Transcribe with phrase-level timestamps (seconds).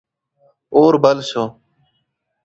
[0.75, 1.43] اور بل سو.